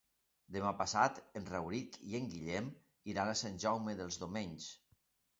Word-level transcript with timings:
Demà 0.53 0.69
passat 0.77 1.17
en 1.39 1.43
Rauric 1.49 1.99
i 2.11 2.15
en 2.19 2.25
Guillem 2.31 2.71
iran 3.13 3.29
a 3.33 3.35
Sant 3.43 3.59
Jaume 3.65 3.95
dels 4.01 4.17
Domenys. 4.23 4.71